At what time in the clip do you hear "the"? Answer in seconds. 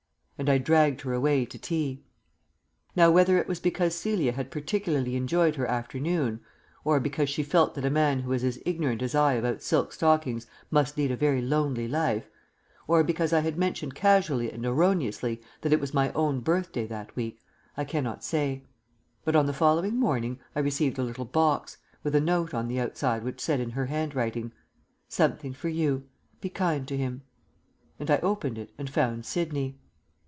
19.45-19.53, 22.67-22.79